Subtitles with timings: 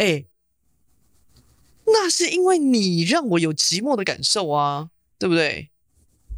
[0.00, 0.24] 哎，
[1.84, 4.88] 那是因为你让我有寂寞的感受啊，
[5.18, 5.70] 对不对？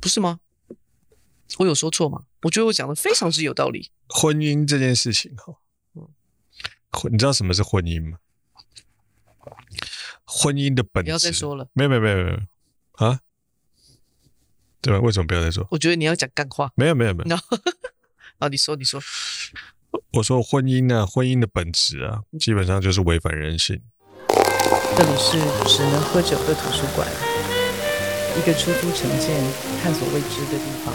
[0.00, 0.40] 不是吗？
[1.58, 2.24] 我有说错吗？
[2.42, 3.92] 我觉得我讲的非常之有道理。
[4.08, 5.54] 婚姻这件事情哈，
[5.94, 6.08] 嗯，
[7.12, 8.18] 你知道什么是婚姻吗？
[10.24, 11.06] 婚姻的本质。
[11.06, 11.68] 不要再说了。
[11.72, 12.38] 没有没有没有没有
[12.94, 13.20] 啊？
[14.80, 14.98] 对吧？
[14.98, 15.64] 为什么不要再说？
[15.70, 16.72] 我觉得你要讲干话。
[16.74, 17.36] 没有没有没有。
[18.38, 19.00] 啊， 你说你说。
[20.12, 23.80] 我说婚姻呢、啊，婚姻的本质啊，基本上就是违反人性。
[24.96, 27.08] 这里是只能喝酒的图书馆，
[28.36, 29.28] 一个出租成见、
[29.82, 30.94] 探索未知的地方。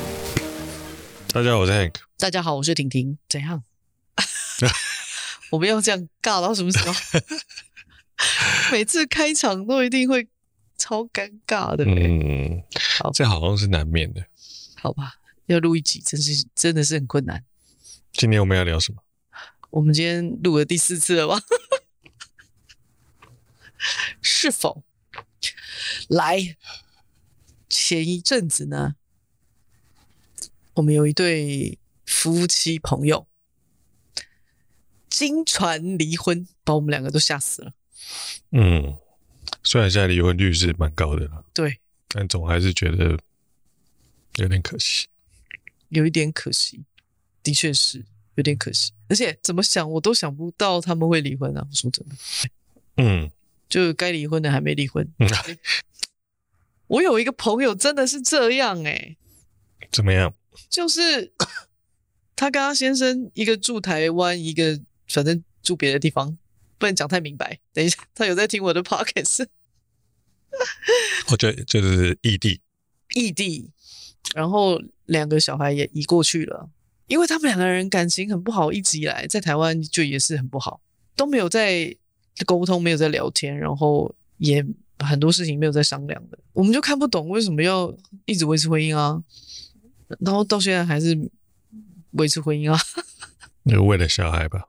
[1.34, 1.96] 大家好，我是 Hank。
[2.18, 3.18] 大家好，我是婷婷。
[3.28, 3.64] 怎样？
[5.52, 6.94] 我们要这样尬到什么时候？
[8.72, 10.28] 每次开场都一定会
[10.78, 11.86] 超尴尬的。
[11.86, 12.64] 嗯，
[13.00, 14.24] 好，这好像是难免的。
[14.76, 15.16] 好吧，
[15.48, 17.44] 要录一集，真是真的是很困难。
[18.14, 19.02] 今天我们要聊什么？
[19.70, 21.40] 我们今天录了第四次了吧？
[24.22, 24.84] 是否
[26.10, 26.58] 来？
[27.70, 28.96] 前一阵子呢，
[30.76, 33.28] 我们有一对夫妻朋友
[35.10, 37.74] 经传离婚，把我们两个都吓死了。
[38.52, 38.98] 嗯，
[39.64, 43.20] 虽然现在离婚率是蛮高的了，对，但总还是觉得
[44.36, 45.08] 有点可惜，
[45.90, 46.86] 有一点可惜。
[47.48, 48.04] 的确是
[48.36, 51.66] 有点可惜，而且怎么想我都想不到他们会离婚啊！
[51.66, 52.16] 我说真的，
[52.98, 53.32] 嗯，
[53.70, 55.10] 就该离婚的还没离婚。
[55.20, 55.30] 嗯、
[56.88, 59.18] 我有一个朋友真的是这样哎、欸，
[59.94, 60.34] 怎么样？
[60.70, 61.32] 就是
[62.36, 66.38] 他跟他先生一个住台湾，一个反正住别的地方，
[66.78, 67.58] 不能讲太明白。
[67.72, 69.48] 等一下，他有在听我的 podcast。
[71.32, 72.60] 我觉得就是异地，
[73.16, 73.72] 异地，
[74.36, 76.70] 然后两个小孩也移过去了。
[77.08, 80.82] 因为他们两个人感情很不好，一直以来在台湾就也是很不好，
[81.16, 81.96] 都没有在
[82.46, 84.66] 沟通，没有在聊天，然后也
[85.00, 86.38] 很多事情没有在商量的。
[86.52, 89.24] 我们就看不懂为什么要一直维持婚姻啊，
[90.20, 91.18] 然后到现在还是
[92.12, 92.78] 维持婚姻啊。
[93.64, 94.68] 那为了小孩吧？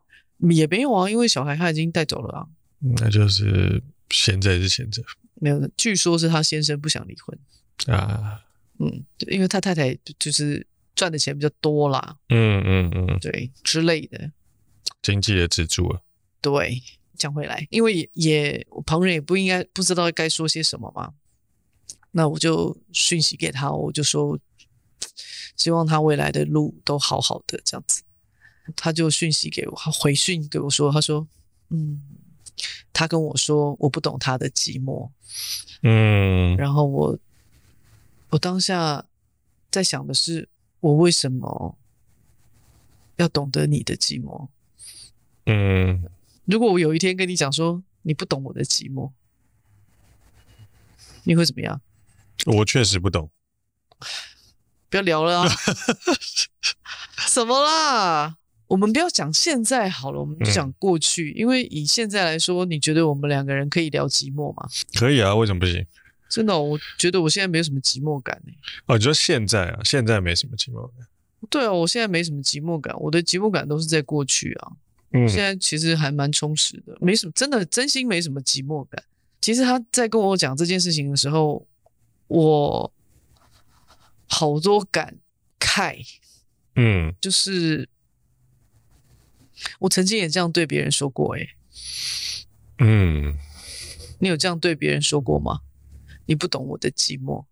[0.51, 2.47] 也没有啊，因为小孩他已经带走了啊。
[2.79, 5.03] 那就是闲着也是闲着。
[5.35, 8.41] 没有，据说是他先生不想离婚啊。
[8.79, 10.65] 嗯，因为他太太就是。
[10.99, 14.33] 赚的钱比较多啦，嗯嗯嗯，对之类的，
[15.01, 16.01] 经济的支柱啊。
[16.41, 16.83] 对，
[17.17, 21.15] 讲回来，因为也，也我旁人也不应该不知道该说些什么嘛，
[22.11, 24.37] 那我就讯息给他，我就说
[25.57, 28.03] 希望他未来的路都好好的这样子，
[28.75, 31.29] 他就讯息给我，他回讯给我说，他说，
[31.71, 32.03] 嗯，
[32.93, 35.09] 他跟我说我不懂他的寂寞，
[35.85, 37.17] 嗯，然后我
[38.31, 39.07] 我当下
[39.71, 40.49] 在想的是。
[40.81, 41.77] 我为什么
[43.17, 44.49] 要懂得你的寂寞？
[45.47, 46.05] 嗯，
[46.45, 49.11] 如果我有一天跟你讲说你不懂我的寂寞，
[51.25, 51.81] 你会怎么样？
[52.47, 53.31] 我确实不懂。
[54.89, 55.49] 不要聊了啊！
[57.29, 58.37] 什么啦？
[58.69, 61.33] 我们不要讲现在好了，我们就讲过去。
[61.37, 64.69] 嗯，因为以现在来说，你觉得我们两个人可以聊寂寞吗？
[64.95, 65.85] 可以啊，为什么不行？
[66.29, 68.41] 真的，我觉得我现在没有什么寂寞感。
[68.87, 69.81] 哦，你说现在啊？
[69.85, 71.07] 现在没什么寂寞感？
[71.49, 72.95] 对啊，我现在没什么寂寞感。
[72.99, 74.73] 我的寂寞感都是在过去啊。
[75.13, 79.03] 嗯，现在其实还蛮充实的，没什么，真的真心没什么寂寞感。
[79.41, 81.67] 其实他在跟我讲这件事情的时候，
[82.27, 82.93] 我
[84.27, 85.17] 好多感
[85.59, 86.05] 慨。
[86.75, 87.89] 嗯，就是
[89.79, 91.49] 我曾经也这样对别人说过，诶，
[92.81, 93.37] 嗯，
[94.19, 95.61] 你有这样对别人说过吗？
[96.29, 97.47] 你不懂我的寂寞，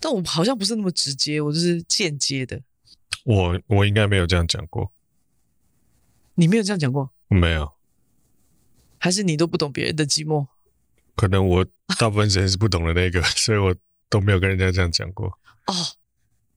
[0.00, 2.60] 但我好像不是那么直接，我就是间接的。
[3.24, 4.92] 我我应该没有这样讲过。
[6.34, 7.12] 你没有这样讲过？
[7.28, 7.72] 没有。
[8.98, 10.48] 还是你都不懂别人的寂寞？
[11.14, 11.64] 可能我
[11.96, 13.72] 大部分时间是不懂的那个， 所以我
[14.10, 15.28] 都没有跟人家这样讲过。
[15.66, 15.74] 哦，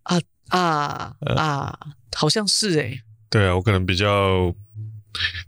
[0.04, 1.80] 啊啊啊！
[2.16, 3.04] 好像是诶、欸。
[3.30, 4.52] 对啊，我可能比较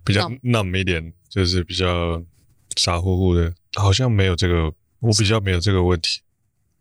[0.04, 2.24] 比较 numb 一点，就是比较
[2.78, 4.72] 傻乎乎的，好像没有这个。
[5.02, 6.22] 我比较没有这个问题，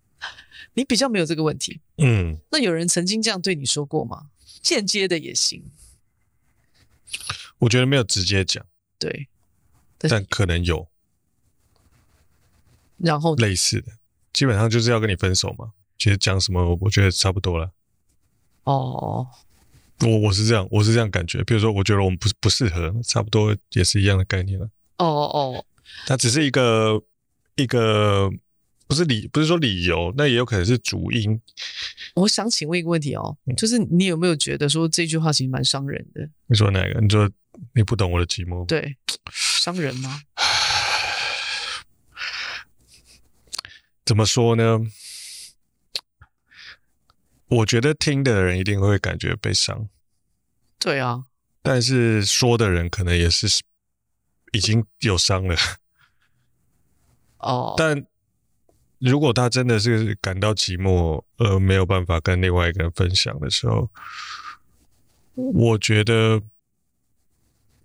[0.74, 1.80] 你比较没有这个问题。
[1.98, 4.30] 嗯，那有人曾经这样对你说过吗？
[4.62, 5.64] 间接的也行。
[7.58, 8.64] 我觉得没有直接讲，
[8.98, 9.28] 对，
[9.98, 10.88] 但，可能有。
[12.98, 13.92] 然后类似的，
[14.32, 15.72] 基本上就是要跟你分手嘛。
[15.98, 17.72] 其实讲什么，我觉得差不多了。
[18.64, 19.26] 哦，
[20.00, 21.42] 我我是这样，我是这样感觉。
[21.44, 24.70] 比如说，我觉得我们不不适合，差不多也是一样的概念了。
[24.98, 25.64] 哦哦，
[26.06, 27.02] 它只是一个。
[27.60, 28.30] 一个
[28.86, 31.40] 不是理不是说理由，那也有可能是主因。
[32.14, 36.28] 我想请问一个问题哦，就是你有没有觉得说这句话其实蛮伤人的？
[36.46, 37.00] 你说哪个？
[37.00, 37.30] 你说
[37.74, 38.64] 你不懂我的寂寞？
[38.66, 38.96] 对，
[39.32, 40.22] 伤人吗？
[44.04, 44.80] 怎么说呢？
[47.46, 49.88] 我觉得听的人一定会感觉悲伤。
[50.78, 51.26] 对啊，
[51.62, 53.46] 但是说的人可能也是
[54.52, 55.56] 已经有伤了。
[57.40, 58.06] 哦，但
[58.98, 63.90] 如果他真的是感到寂寞而没有办法跟另外一个人分享的时候，
[65.34, 66.42] 我觉得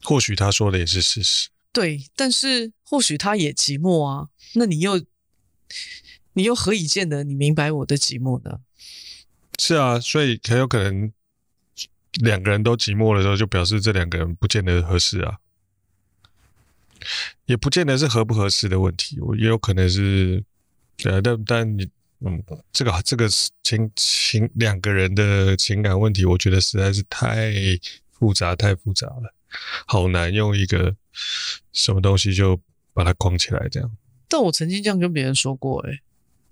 [0.03, 1.49] 或许他说的也是事实。
[1.71, 4.29] 对，但是或许他也寂寞啊。
[4.53, 5.03] 那你又
[6.33, 8.59] 你又何以见得你明白我的寂寞呢？
[9.57, 11.11] 是啊，所以很有可能。
[12.21, 15.37] 两个人都寂寞的时候，就表示这两个人不见得合适啊，
[17.45, 20.43] 也不见得是合不合适的问题，我也有可能是，
[21.23, 23.27] 但但你，嗯，这个这个
[23.63, 27.53] 情情两个人的情感问题，我觉得实在是太
[28.11, 29.33] 复杂，太复杂了，
[29.85, 30.95] 好难用一个
[31.73, 32.59] 什么东西就
[32.93, 33.91] 把它框起来这样。
[34.27, 36.01] 但我曾经这样跟别人说过，欸，诶，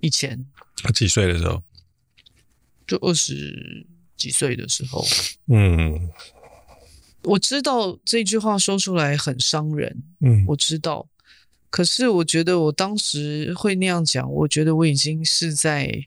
[0.01, 0.45] 以前，
[0.77, 1.63] 他几岁的时候？
[2.85, 3.85] 就二十。
[4.15, 5.03] 几岁的时候，
[5.47, 6.09] 嗯，
[7.23, 11.07] 我知道这句话说出来很伤人，嗯，我知道。
[11.69, 16.05] 可是我觉得我当时会那样讲，我觉得我已经是在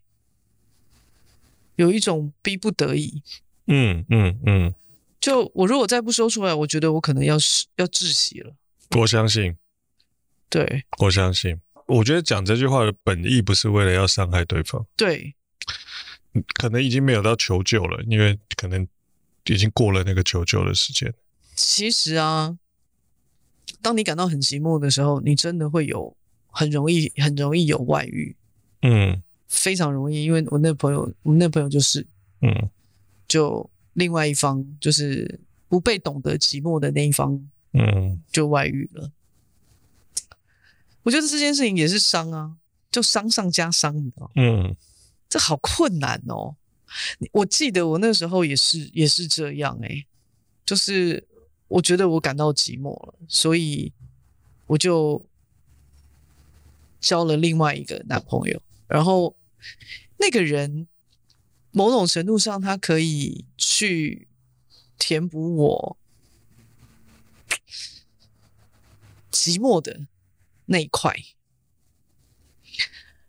[1.77, 3.23] 有一种逼不得已，
[3.67, 4.75] 嗯嗯嗯。
[5.21, 7.35] 就我如果再不说出来，我觉得我可能要
[7.77, 8.55] 要窒息了。
[8.97, 9.57] 我相信，
[10.49, 11.61] 对，我相信。
[11.87, 15.35] 我觉得讲这句话的本意不是为了要伤害对方，对。
[16.55, 18.87] 可能已经没有到求救了，因为可能
[19.55, 21.13] 已经过了那个求救的时间。
[21.55, 22.59] 其实啊，
[23.81, 26.17] 当你感到很寂寞的时候，你真的会有
[26.49, 28.37] 很容易、很容易有外遇。
[28.83, 32.07] 嗯，非常容易，因为我那朋友，我那朋友就是，
[32.43, 32.71] 嗯，
[33.27, 39.11] 就另外一方就是不被懂得寂寞的那一方，嗯，就外遇了。
[41.03, 42.57] 我觉得这件事情也是伤啊，
[42.91, 44.31] 就伤上加伤，你知道？
[44.37, 44.77] 嗯。
[45.29, 46.55] 这好困难哦！
[47.33, 50.07] 我记得我那时候也是也是这样哎，
[50.65, 51.27] 就是
[51.69, 53.93] 我觉得我感到寂寞了，所以
[54.67, 55.25] 我就
[57.01, 58.63] 交了另外一个男朋友。
[58.89, 59.37] 然后
[60.19, 60.87] 那个人
[61.73, 64.29] 某种程度上，他可以去
[64.99, 65.99] 填补我
[69.31, 70.07] 寂寞的
[70.67, 71.15] 那一块。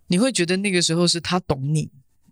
[0.10, 1.90] 你会觉得那个时候是他懂你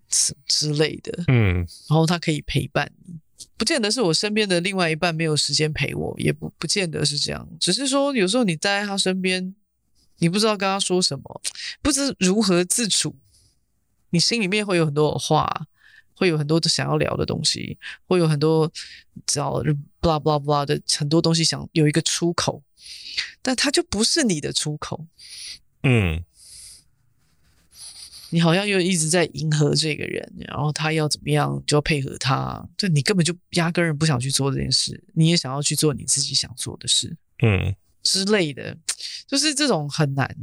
[0.10, 1.56] 之之类的，嗯，
[1.90, 3.16] 然后他可以陪伴你，
[3.58, 9.56] 不见得是我身边的另外一半没有时间陪我，也不不见得是这样，只是说有时候你待在他身边，
[10.20, 11.42] 你不知道跟他说什么，
[11.82, 13.16] 不知如何自处，
[14.12, 15.68] 你心里面会有很多话，
[16.14, 18.72] 会有很多想要聊的东西，会有很多
[19.26, 19.62] 找
[20.02, 22.62] blah blah blah 的很多东西想有一个出口，
[23.42, 25.06] 但他就不是你的出口，
[25.84, 26.24] 嗯。
[28.32, 38.78] 你好像又一直在迎合这个人，然后他要怎么样就要配合他，就你根本就压根儿不想去做这件事，你也想要去做你自己想做的事，嗯之类的，
[39.28, 40.36] 就是这种很难。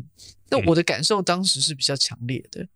[0.48, 2.66] 那我的感受当时是比较强烈的，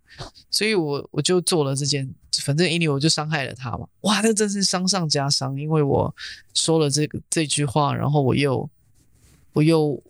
[0.50, 2.08] 所以我我就做了这件，
[2.40, 6.14] 反正因为我就伤害了他嘛，哇，那真是伤上加伤，因为我
[6.54, 8.68] 说了这个这句话，然后我又
[9.52, 10.02] 我又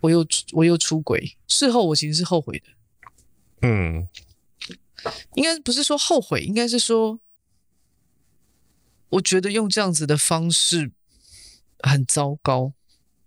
[0.00, 2.64] 我又我又出轨，事后我其实是后悔的。
[3.62, 4.08] 嗯，
[5.34, 7.20] 应该不是说后悔，应该是说，
[9.10, 10.92] 我觉得用这样子的方式
[11.80, 12.72] 很糟糕。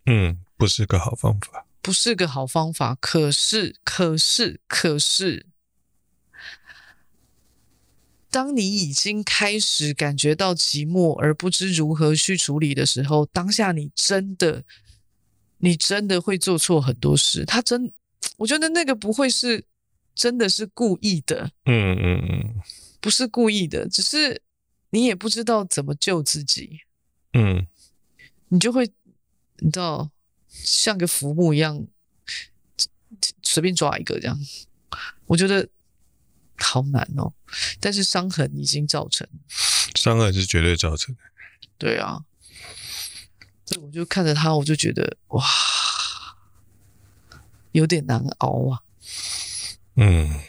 [0.05, 2.95] 嗯，不是个好方法，不是个好方法。
[2.99, 5.45] 可是，可是，可是，
[8.31, 14.63] 当你已经开始感觉到寂寞而不知如何去处理的时候，当下你真的，
[15.59, 17.45] 你真的会做错很多事。
[17.45, 17.93] 他真，
[18.37, 19.65] 我觉得那个不会是。
[20.15, 22.61] 真的是故意的，嗯嗯嗯，
[23.01, 24.41] 不是故意的，只是
[24.91, 26.81] 你也不知道怎么救自己，
[27.33, 27.65] 嗯，
[28.49, 28.91] 你就会
[29.57, 30.11] 你知道
[30.49, 31.87] 像个浮木一样
[33.41, 34.39] 随便抓一个这样，
[35.25, 35.67] 我觉得
[36.57, 37.33] 好难哦。
[37.79, 39.27] 但是伤痕已经造成，
[39.95, 41.21] 伤痕是绝对造成的，
[41.77, 42.23] 对啊，
[43.65, 45.43] 这我就看着他，我就觉得哇，
[47.71, 48.83] 有点难熬啊。
[49.95, 50.39] 嗯，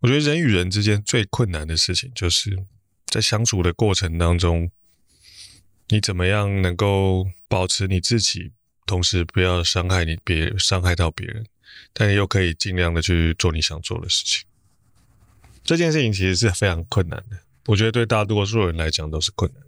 [0.00, 2.64] 我觉得人与人之间最困难的事情，就是
[3.06, 4.70] 在相处的过程当中，
[5.88, 8.52] 你怎么样能够保持你自己，
[8.84, 11.46] 同时不要伤害你别，伤害到别人，
[11.94, 14.44] 但你又可以尽量的去做你想做的事情。
[15.64, 19.62] 这件事情其实是非常困难的，我觉得对大多数人来讲都是困难。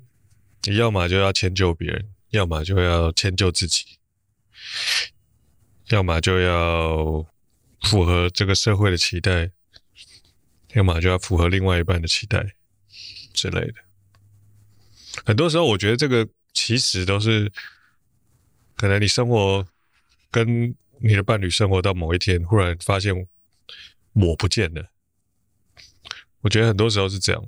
[0.65, 3.99] 你要么就要迁就别人，要么就要迁就自己，
[5.89, 7.27] 要么就要。
[7.83, 9.51] 符合这个社会的期待，
[10.75, 12.55] 要么就要符合另外一半的期待
[13.33, 13.75] 之类的。
[15.25, 17.53] 很多时候，我觉得这个其实都是
[18.77, 19.67] 可能你生活
[20.31, 23.15] 跟你的伴侣生活到某一天，忽然发现
[24.15, 24.91] 我不见了。
[26.41, 27.45] 我觉得很多时候是这样，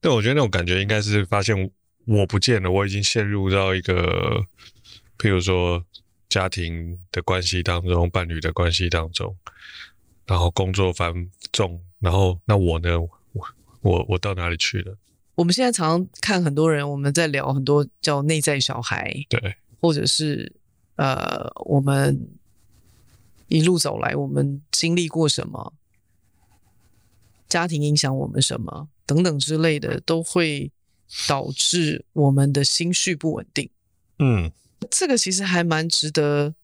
[0.00, 1.70] 但我觉得那种感觉应该是发现
[2.06, 4.46] 我不见了，我已经陷入到一个，
[5.18, 5.84] 譬如说
[6.32, 9.36] 家庭的关系当中、伴侣的关系当中，
[10.24, 11.12] 然后工作繁
[11.52, 12.98] 重，然后那我呢？
[12.98, 13.10] 我
[13.82, 14.96] 我我到哪里去了？
[15.34, 20.50] 我们现在常常看很多人，我们在聊很多叫内在小孩，对，或者是
[20.96, 22.30] 呃，我们
[23.48, 25.74] 一路走来，我们经历过什么，
[27.46, 30.72] 家庭影响我们什么等等之类的，都会
[31.28, 33.68] 导致我们的心绪不稳定。
[34.18, 34.50] 嗯，
[34.90, 36.54] 这个其实还蛮值得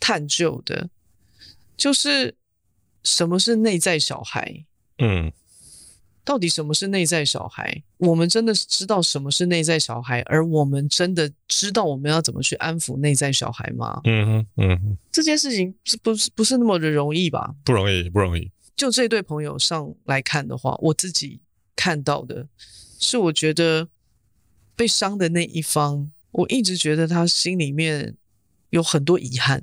[0.00, 0.88] 探究的，
[1.76, 2.34] 就是
[3.02, 4.64] 什么是内在小孩？
[4.98, 5.32] 嗯。
[6.24, 7.84] 到底什么是内在小孩？
[7.98, 14.00] 我们真的是知道什么是内在小孩，而我们真的知道我们要怎么去安抚内在小孩吗？
[14.02, 17.54] 嗯哼，嗯哼，这件事情是不是不是那么的容易吧？
[17.64, 18.50] 不容易，不容易。
[18.74, 21.40] 就这对朋友上来看的话，我自己
[21.76, 22.48] 看到的
[22.98, 23.86] 是，我觉得
[24.74, 28.14] 被伤的那一方，我一直觉得他心里面
[28.70, 29.62] 有很多遗憾。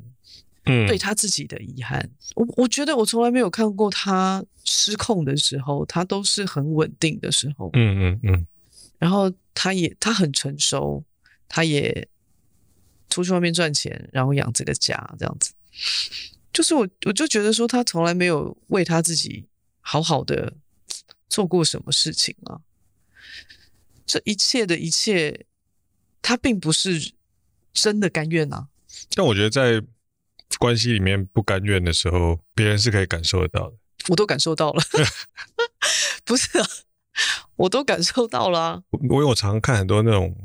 [0.66, 7.70] 嗯，对他自己的遗憾，我我觉得我从来没有看过他失控的时候，他都是很稳定的时候。
[7.74, 8.48] 嗯嗯嗯。
[8.98, 11.04] 然后他也他很成熟，
[11.50, 12.08] 他也
[13.10, 15.52] 出去外面赚钱，然后养这个家，这样子。
[16.54, 19.46] 就是我我就觉得说，他从来没有为他自己
[19.82, 20.54] 好好的
[21.28, 22.62] 做过什么事情啊。
[24.06, 25.46] 这一切的一切，
[26.24, 27.12] 他并不是
[27.72, 28.70] 真的甘愿啊。
[29.14, 29.84] 但我觉得在。
[30.60, 33.76] 关系里面不甘愿的时候，别人是可以感受得到的。
[34.10, 34.84] 我都感受到了，
[36.24, 36.66] 不是啊，
[37.56, 38.84] 我都感受到了啊。
[38.92, 40.38] 我因为我常常看很多那种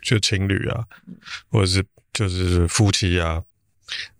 [0.00, 0.84] 就情侣啊，
[1.50, 3.42] 或者是就是夫妻啊，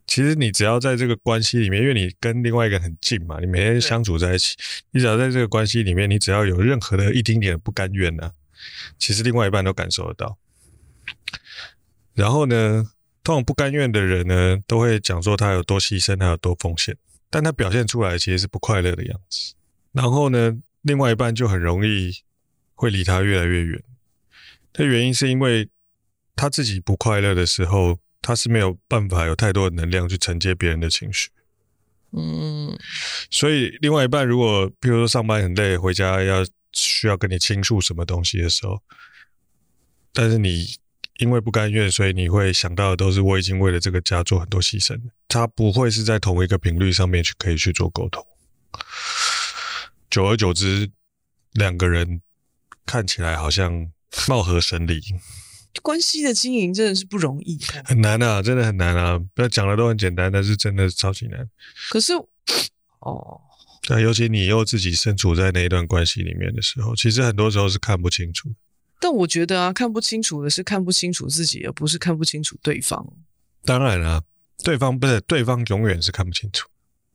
[0.09, 4.57] 其实你只要在这个关系里面，因为你跟另外一个很近嘛，你每天相处在一起，
[4.91, 8.33] 你只要在这个关系里面，你只要有任何的一丁点不甘愿呢，
[8.99, 10.39] 其实另外一半都感受得到。
[12.15, 12.91] 然后呢，
[13.23, 16.97] 通常不甘愿的人呢，都会讲说他有多牺牲，他有多奉献，
[17.31, 19.55] 但他表现出来其实是不快乐的样子。
[19.93, 22.13] 然后呢，另外一半就很容易
[22.75, 23.83] 会离他越来越远。
[24.73, 25.69] 的原因是因为
[26.37, 31.31] 他自己不快乐的时候，他是没有办法有太多的能量去承接别人的情绪。
[32.17, 32.79] 嗯，
[33.31, 36.45] 所以另外一半如果譬如说上班很累，回家要
[36.75, 38.83] 需要跟你倾诉什么东西的时候，
[40.13, 40.77] 但是你。
[41.19, 45.01] 因为不甘愿，所以你会想到的都是我已经为了这个家做很多牺牲。
[45.29, 48.27] 他不会是在同一个频率上面去可以去做沟通。
[50.11, 50.91] 久而久之，
[51.53, 52.21] 两个人
[52.85, 53.93] 看起来好像
[54.27, 55.01] 貌合神离。
[55.83, 59.17] 关系的经营真的是不容易，很难啊，真的很难啊！
[59.35, 61.49] 不要讲的都很简单，但是真的是超级难。
[61.91, 62.13] 可是，
[62.99, 63.41] 哦，
[63.89, 68.51] 那尤其你又自己身处在那一段关系里面的时候，其实很多时候是看不清楚。
[69.01, 73.07] 但我觉得啊，看不清楚的是看不清楚自己，而不是看不清楚对方。
[73.65, 74.23] 当然啊，
[74.63, 76.69] 对方不是对方，永远是看不清楚。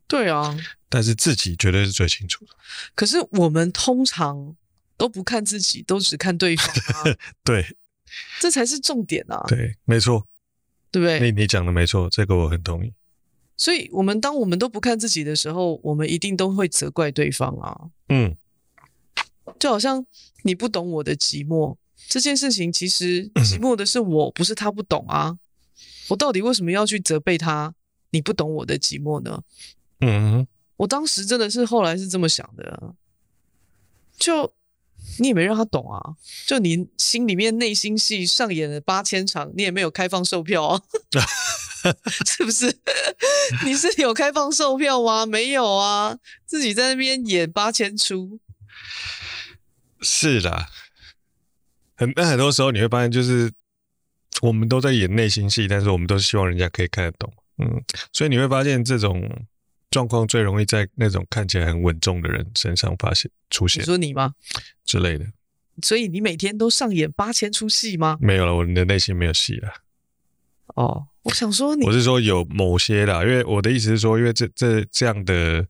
[0.07, 0.55] 对啊，
[0.88, 2.51] 但是自己绝对是最清楚的。
[2.93, 4.55] 可是我们通常
[4.97, 7.17] 都不看自己，都只看对方啊。
[7.43, 7.77] 对，
[8.39, 9.43] 这才是重点啊。
[9.47, 10.27] 对，没错，
[10.91, 11.19] 对不对？
[11.19, 12.93] 你你讲的没错，这个我很同意。
[13.60, 17.89] 所以，我们当我们都不看自己的时候，我们一定都会责怪对方啊。
[18.08, 18.36] 嗯。
[19.60, 20.06] 就好像
[20.44, 21.75] 你不懂我的寂寞
[22.08, 25.38] 这件事情，其实 寂寞的是我，不是他不懂啊。
[26.08, 27.75] 我到底为什么要去责备他？
[28.12, 29.44] 你不懂我的寂寞呢？
[30.00, 30.48] 嗯，
[30.78, 32.96] 我当时真的是后来是这么想的。
[34.18, 34.54] 就
[35.20, 36.16] 你也没让他懂啊，
[36.48, 40.82] 就你心里面内心戏上演了八千场，你也没有开放售票啊，
[42.25, 42.74] 是不是？
[43.65, 45.25] 你是有开放售票吗？
[45.25, 48.39] 没有啊，自己在那边演八千出。
[50.01, 50.67] 是的，
[51.95, 53.51] 很那很多时候你会发现，就是
[54.41, 57.83] 我们都在演内心戏，但是我们都希望人家可以看得懂，嗯，
[58.13, 59.45] 所以你会发现这种
[59.91, 63.81] 状况最容易在那种看起来很稳重的人身上发现出现。
[63.81, 64.36] 你说你吗？
[64.86, 65.25] 之类的。
[65.81, 68.17] 所以你每天都上演八千出戏吗？
[68.21, 69.74] 没有了，我的内心没有戏了。
[70.75, 75.63] 哦，我想说你，我是说有某些啦，因为我的意思是说，因为这这这样的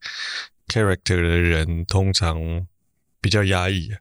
[0.67, 2.65] character 的人通常
[3.19, 3.91] 比较压抑。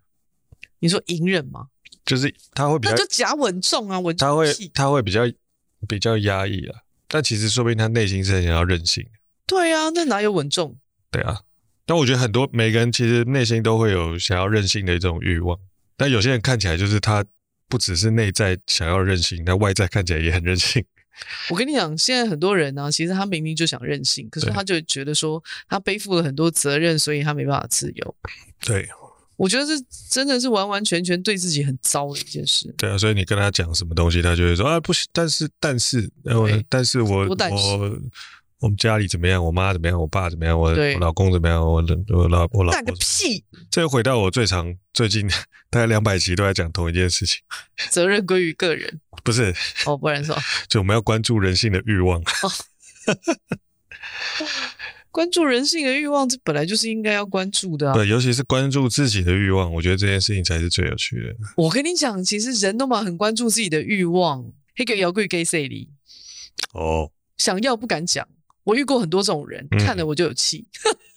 [0.79, 1.67] 你说隐忍吗？
[2.05, 4.29] 就是他会比较，那就假稳重啊，稳重。
[4.29, 5.23] 他会他会比较
[5.89, 9.05] 比较压抑啊，但其实说不定他内心是很想要任性。
[9.45, 10.79] 对啊，那哪有稳重？
[11.11, 11.41] 对啊，
[11.85, 15.59] 但我觉得很多每个人其实内心都会有想要任性的一种欲望，
[15.97, 17.25] 但有些人看起来就是他
[17.69, 20.85] 不只是内在想要任性，但外在看起来也很任性。
[21.51, 28.15] 我跟你讲，现在很多人呢、啊，其实他明明就想任性，可是他就觉得说他背负了很多责任，所以他没办法自由。
[28.61, 28.89] 对，
[29.37, 29.73] 我觉得这
[30.11, 32.75] 真的是完完全全对自己很糟的一件事。
[32.77, 36.11] 对啊，所以你跟他讲什么东西，他就会说啊，不行，但是但是，
[36.69, 37.99] 但是我我。
[38.61, 39.45] 我们家里怎么样？
[39.45, 39.99] 我妈怎么样？
[39.99, 40.59] 我爸怎么样？
[40.59, 41.61] 我我老公怎么样？
[41.61, 41.75] 我
[42.09, 42.73] 我老我老婆。
[42.73, 43.45] 干个屁！
[43.71, 45.29] 这又回到我最常最近
[45.71, 47.41] 大概两百集都在讲同一件事情。
[47.91, 49.01] 责任归于个人。
[49.23, 49.55] 不是
[49.87, 50.37] 哦，不然说。
[50.69, 52.21] 就我们要关注人性的欲望。
[52.21, 52.51] 哦、
[55.11, 57.95] 关注人性的欲望，这本来就是应该要关注的、啊。
[57.95, 61.35] 对，尤其是关注自己的欲望，我觉得这件事情才是最有趣的。
[61.57, 64.45] 我跟你讲，其实人都嘛很关注自己的欲望。
[64.77, 65.91] 那个摇柜给谁哩？
[66.73, 67.13] 哦。
[67.37, 68.27] 想要不敢讲。
[68.69, 70.67] 我遇过很多这种人，嗯、看了我就有气。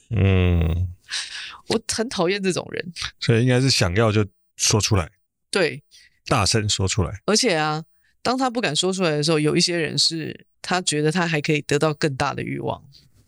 [0.10, 0.88] 嗯，
[1.68, 2.94] 我很讨厌这种人。
[3.20, 5.12] 所以应该是想要就说出来，
[5.50, 5.84] 对，
[6.28, 7.22] 大声说出来。
[7.26, 7.84] 而且啊，
[8.22, 12.82] 当他不敢说出来的时候，有一些人是他觉得他还可以得到更大的欲望。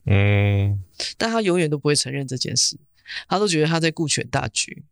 [0.06, 0.82] 嗯，
[1.18, 2.78] 但他永远都不会承认这件事，
[3.28, 4.84] 他都觉得他在顾全大局。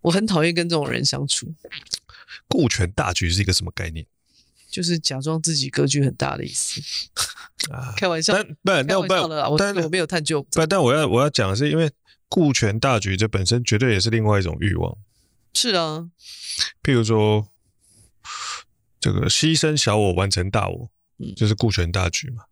[0.00, 1.54] 我很讨厌跟这种人相处。
[2.48, 4.06] 顾全大局是一个什么概念？
[4.70, 6.80] 就是假装自己格局很大的意思。
[7.70, 8.46] 啊，开玩笑，但
[8.84, 10.42] 不，开玩笑的，我但我没有探究。
[10.42, 11.90] 不，但我要我要讲的是，因为
[12.28, 14.96] 顾全大局，这本身绝对也是另外一种欲望。
[15.54, 16.08] 是啊，
[16.82, 17.46] 譬如说，
[19.00, 22.44] 这个牺牲小我完成大我，嗯，就是顾全大局嘛。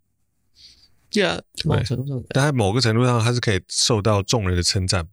[1.11, 5.09] 对啊，某种程度上，但在某个程度上，它是可以受到众人的称赞，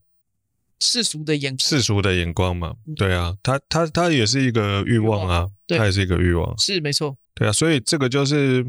[0.79, 2.75] 世俗的眼世俗的眼光嘛。
[2.95, 7.17] 对啊，他他他也是一个欲望啊，他也是一个欲望，是没错。
[7.33, 8.65] 对啊，所以这个就是。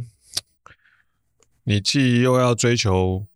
[1.64, 3.26] 你既又要追求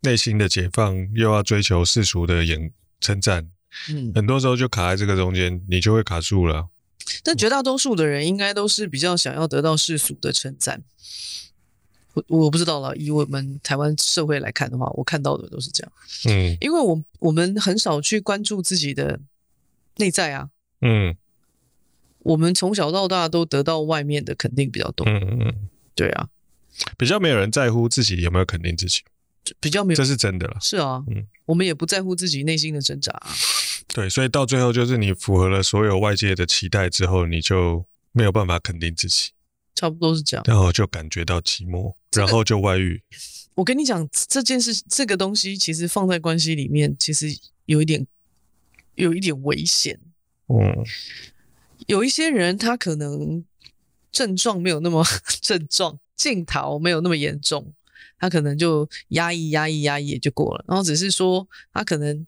[0.00, 3.50] 内心的解放，又要追求世俗的眼称赞，
[3.90, 6.68] 嗯，很多时候就卡在这个中间，你就会卡住了。
[7.22, 10.82] 但绝大多数的人应该都是比较想要得到世俗的称赞。
[12.14, 15.92] 我我不知道了，以我们台湾社会来看的话，我看到的都是这样。
[16.28, 19.20] 嗯，因为我我们很少去关注自己的
[19.96, 20.48] 内在啊。
[20.80, 21.14] 嗯，
[22.20, 25.06] 我们从小到大都得到外面的肯定比较多。
[25.06, 26.28] 嗯嗯嗯，对啊。
[26.98, 29.02] 比较没有人在乎自己有没有肯定自己，
[29.60, 30.56] 比较没有，这是真的了。
[30.60, 33.30] 是啊，嗯，我们也不在乎自己内心的挣扎啊。
[33.88, 39.30] 对，所以到最后就是你符合了所有外界的期待之后，你就没有办法肯定自己，
[39.74, 40.44] 差不多是这样。
[40.46, 43.02] 然后就感觉到寂寞，然后就外遇。
[43.54, 47.26] 我跟你讲这件事，这个东西其实放在关系里面，其实
[47.64, 48.06] 有一点，
[48.96, 49.98] 有一点危险。
[50.48, 50.84] 嗯，
[51.86, 53.44] 有一些人他可能
[54.12, 55.02] 症状没有那么
[55.40, 55.98] 症状。
[56.16, 57.72] 镜头没有那么严重，
[58.18, 60.64] 他可能就压抑、压抑、压抑也就过了。
[60.66, 62.26] 然后只是说，他可能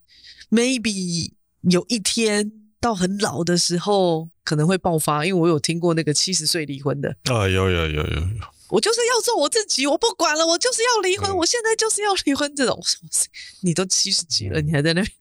[0.50, 5.24] maybe 有一天到很老的时候可能会爆发。
[5.24, 8.22] 因为我有听过那个七十岁离婚的啊，有有有有有，
[8.68, 12.54] 我就是要做我自己，我不管了，我就是要离婚，嗯、我现在就是要离婚。
[12.54, 12.78] 这种，
[13.62, 15.12] 你都七十几了，嗯、你还在那边，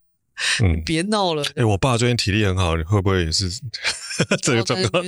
[0.63, 1.43] 嗯，别闹了。
[1.49, 3.49] 哎、欸，我爸最近体力很好，你会不会也是
[4.43, 5.03] 这个状况？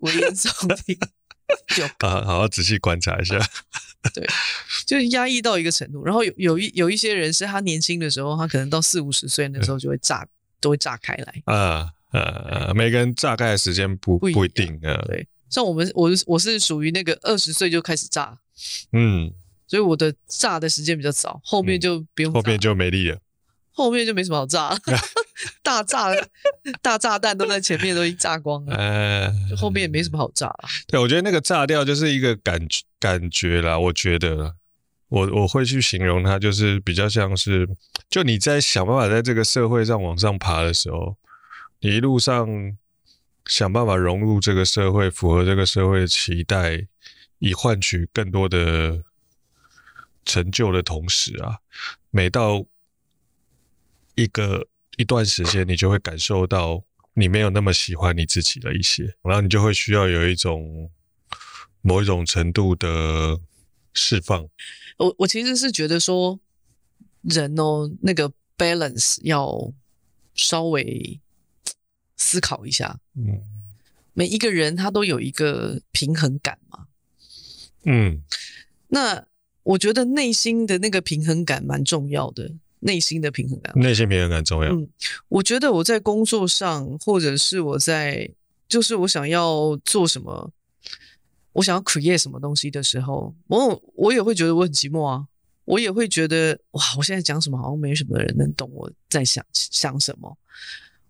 [0.00, 0.96] 危言耸听。
[1.76, 3.38] 就好好好仔细观察一下，
[4.14, 4.26] 对，
[4.86, 10.28] 就压抑到一个程度，然后有有一有一些人是他年轻的时候，他可能到四五十岁那时候就会炸，嗯、
[10.60, 11.42] 都会炸开来。
[11.46, 15.02] 啊啊，每个人炸开的时间不不一，不一定啊。
[15.06, 18.38] 对，像我们，我我是属于那个二十岁就开始炸，
[18.92, 19.32] 嗯，
[19.66, 23.18] 所以我的炸的时间比较早，后面就不用，后面就没力了。
[23.76, 24.78] 后面就没什么好炸了，
[25.62, 26.08] 大炸
[26.80, 30.68] 大炸弹都在前面都已经炸光了，呃，就后面也没什么好炸了。
[30.86, 33.78] 对，我觉得那个炸掉就是一个感觉感觉啦。
[33.78, 34.54] 我觉得
[35.08, 37.68] 我我会去形容它，就是比较像是，
[38.08, 41.16] 就你在想办法在这个社会上往上爬的时候，
[41.80, 42.48] 你一路上
[43.46, 46.86] 想办法融入这个社会，符合这个社会的期待，
[47.40, 49.02] 以换取更多的
[50.24, 51.58] 成就的同时啊，
[52.10, 52.64] 每到
[54.14, 56.82] 一个一段时间，你就会感受到
[57.14, 60.90] 你没有那么喜欢你自己的一些，然后你就会需要有一种
[61.80, 63.40] 某一种程度的
[63.92, 64.48] 释放。
[64.98, 66.38] 我我其实是觉得说，
[67.22, 69.72] 人哦，那个 balance 要
[70.34, 71.20] 稍微
[72.16, 73.00] 思考一下。
[73.16, 73.42] 嗯，
[74.12, 76.86] 每一个人他都有一个平衡感嘛。
[77.84, 78.22] 嗯，
[78.88, 79.26] 那
[79.62, 82.52] 我觉得内心的那个平衡感蛮重要的。
[82.84, 84.70] 内心的平衡感，内心平衡感重要。
[84.70, 84.86] 嗯，
[85.28, 88.30] 我觉得我在工作上，或者是我在，
[88.68, 90.52] 就是我想要做什么，
[91.54, 95.26] 我想要 create 什么东西的时候，我我也会觉得我很寂寞啊。
[95.64, 100.36] 我也会觉得哇，我现在讲什么好像没什么人能懂我在想想什么。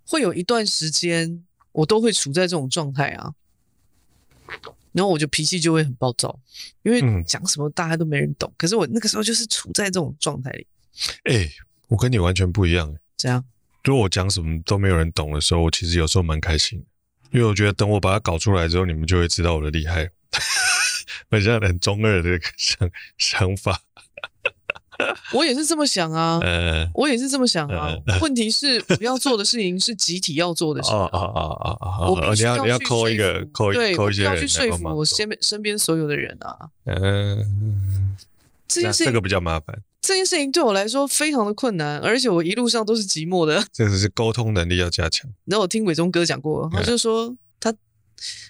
[0.06, 3.34] 会有一段时间，我都会处在这种状态啊，
[4.92, 6.38] 然后我就脾气就会很暴躁，
[6.84, 8.48] 因为讲什么大家都没人懂。
[8.48, 10.64] 嗯、可是我那个时候就是处在这种状态里。
[11.24, 11.52] 哎、欸，
[11.88, 12.94] 我跟你完全不一样。
[13.16, 13.44] 这样？
[13.85, 16.85] 如果我讲什么都没有人懂的时候，我其实有时候蛮开心，
[17.30, 20.11] 因为我觉得等我把它搞出来之后，你们就会知道我的厉害。
[21.30, 23.80] 很像很中二的想想法。
[25.33, 27.96] 我也是这么想啊，呃、我也是这么想啊。
[28.07, 30.96] 呃、问题是，我要做的事情是集体要做的事情。
[30.96, 32.09] 啊啊啊啊啊！
[32.09, 36.70] 我你要，你要扣一个，扣一对，抠一些人，要去说服我身边身边所有的人啊。
[36.85, 37.44] 嗯、呃，
[38.68, 39.76] 这件事情这个比较麻烦。
[40.06, 43.64] 这件事情对我来说非常的困难，而且我一路上都是寂寞的。
[43.72, 45.30] 这只是沟通能力要加强。
[45.46, 47.74] 然后我听伟忠哥讲过，他就说他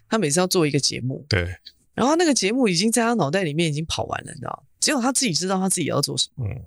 [0.09, 1.55] 他每次要做一个节目，对，
[1.95, 4.65] 然后那个节目已经在他脑袋里面已经跑完了，你知道。
[4.81, 6.61] 只有他自己知道他自己要做什么，嗯，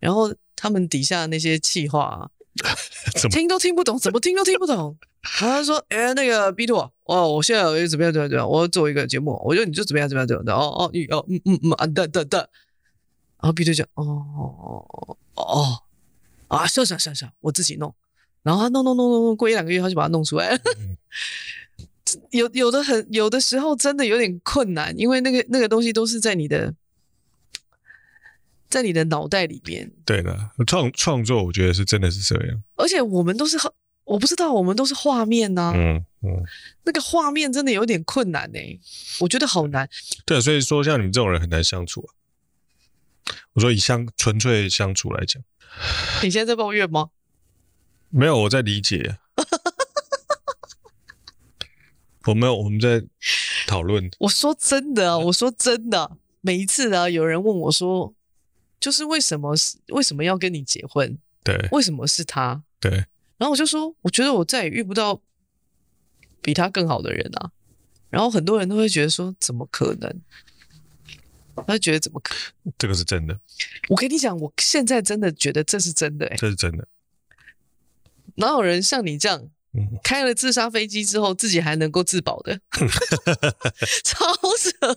[0.00, 2.30] 然后他们底下那些气话啊，
[3.22, 4.96] 么听都听不懂，怎么听都听不懂。
[5.40, 12.44] 然后他说：“哎、欸，那个 B two 哦，我现在有怎么样怎么样怎么样，我要做一个节目，我觉得你就怎么样怎么样怎么样。”哦哦，你哦嗯嗯嗯啊等等等，
[13.42, 15.82] 然后 B two 讲：“哦哦哦
[16.48, 17.94] 啊，算算算算，我自己弄。”
[18.42, 20.58] 然后他弄弄弄弄弄，过一两个月他就把它弄出来了。
[20.78, 20.96] 嗯、
[22.32, 26.74] 有有的很有的时候真的有点困难，因为那个那个东西都是在你的。
[28.68, 30.34] 在你的脑袋里面，对的，
[30.66, 32.62] 创创作，我觉得是真的是这样。
[32.76, 33.58] 而且我们都是，
[34.04, 35.72] 我不知道，我们都是画面呐、啊。
[35.76, 36.42] 嗯嗯，
[36.84, 38.80] 那个画面真的有点困难呢、欸，
[39.20, 39.86] 我觉得好难。
[40.24, 42.16] 对，所以说像你们这种人很难相处啊。
[43.54, 45.42] 我说以相纯粹相处来讲，
[46.22, 47.10] 你现在在抱怨吗？
[48.10, 49.18] 没有，我在理解。
[52.26, 53.02] 我没有，我们在
[53.66, 54.10] 讨论。
[54.20, 58.14] 我说真的啊，我说真的，每一次啊，有人问我说。
[58.80, 61.16] 就是为什么是为什么要跟你结婚？
[61.44, 62.64] 对，为什么是他？
[62.80, 62.90] 对，
[63.38, 65.22] 然后我就说，我觉得我再也遇不到
[66.40, 67.52] 比他更好的人啊。
[68.10, 70.20] 然后很多人都会觉得说，怎么可能？
[71.66, 72.34] 他就觉得怎么可
[72.64, 72.74] 能？
[72.78, 73.38] 这个是真的。
[73.88, 76.86] 我跟你讲，我现在真的觉得这是真的、欸，这是真的。
[78.36, 79.50] 哪有人像你这样，
[80.02, 82.60] 开了自杀飞机之后，自己还能够自保的？
[84.04, 84.24] 超
[84.58, 84.94] 扯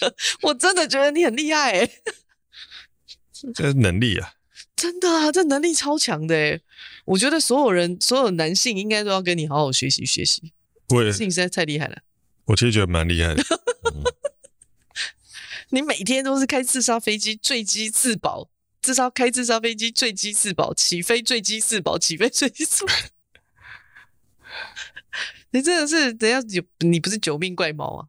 [0.00, 0.14] 的！
[0.42, 1.90] 我真的觉得你很厉害、欸，哎。
[3.54, 4.32] 这是能力啊！
[4.74, 6.60] 真的啊，这能力超强的哎，
[7.04, 10.52] 我觉得所有人，所有男性应该都要跟你好好学习学习。
[10.88, 11.98] 我也是，你实在太厉害了。
[12.46, 13.42] 我其实觉得蛮厉害的。
[15.70, 18.48] 嗯、你每天都是开自杀飞机坠机自保，
[18.80, 22.92] 至少开自杀飞机坠机自保，起飞坠机自保，起飞坠机自保。
[25.50, 28.08] 你真的是等下有你不是九命怪猫啊？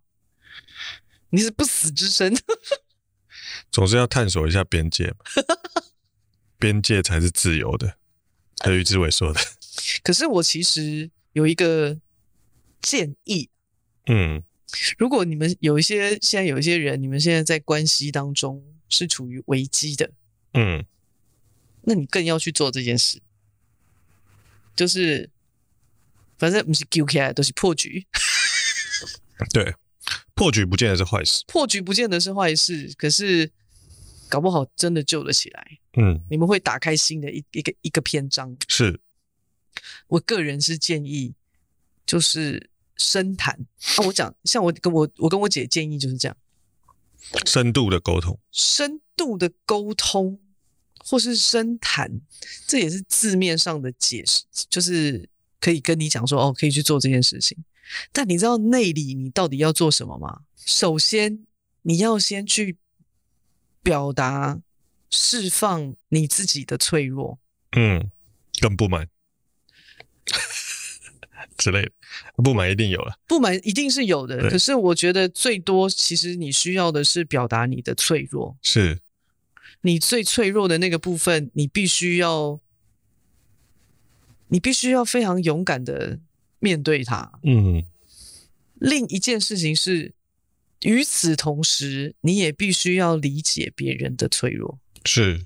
[1.29, 2.35] 你是不死之身。
[3.71, 5.17] 总是要探索一下边界嘛，
[6.57, 7.97] 边界才是自由的。
[8.61, 9.39] 还有于志伟说的。
[10.03, 11.97] 可是我其实有一个
[12.81, 13.49] 建议，
[14.07, 14.43] 嗯，
[14.97, 20.11] 如果你们有一些现在有一些人，你们现在在关系当中是处于危机的，
[20.53, 20.85] 嗯，
[21.81, 23.21] 那你更要去做这件事，
[24.75, 25.29] 就是
[26.37, 28.07] 反正不是 Q K 都是破局，
[29.53, 29.75] 对。
[30.33, 33.51] 破局不见得是坏事，破局不见得是坏事，可是
[34.29, 35.79] 搞不好真的救了起来。
[35.97, 38.55] 嗯，你们会打开新的一一个一个篇章。
[38.69, 39.01] 是，
[40.07, 41.33] 我个人是建议，
[42.05, 42.68] 就是
[42.99, 43.55] 深谈
[43.97, 44.05] 啊。
[44.05, 46.37] 我讲，像我跟我我跟我姐建议就是这样，
[47.47, 50.39] 深度的沟通，深度的沟通，
[50.99, 52.21] 或是深谈，
[52.67, 55.27] 这也是字面上的解释，就是
[55.59, 57.57] 可以跟你讲说，哦，可以去做这件事情。
[58.11, 60.41] 但你知道内里你到底要做什么吗？
[60.57, 61.47] 首先，
[61.81, 62.77] 你要先去
[63.81, 64.59] 表达、
[65.09, 67.39] 释放你自己的脆弱，
[67.71, 68.11] 嗯，
[68.59, 69.07] 跟不满
[71.59, 71.91] 之类的，
[72.43, 74.49] 不满一定有了，不满一定是有的。
[74.49, 78.99] 可是我觉得最多，其实你需要的是表达你的脆弱，是
[79.81, 82.59] 你最脆弱的那个部分，你必须要，
[84.47, 86.19] 你必须要非常勇敢的。
[86.61, 87.85] 面对它，嗯。
[88.73, 90.13] 另一件事情是，
[90.81, 94.77] 与此同时，你也必须要理解别人的脆弱。
[95.05, 95.45] 是，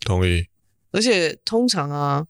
[0.00, 0.48] 同意。
[0.90, 2.26] 而且通常啊，